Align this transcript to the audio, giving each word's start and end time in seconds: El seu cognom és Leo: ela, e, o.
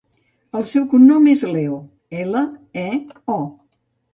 El 0.59 0.63
seu 0.69 0.87
cognom 0.93 1.27
és 1.33 1.43
Leo: 1.51 1.77
ela, 2.25 2.43
e, 2.87 2.89
o. 3.37 3.39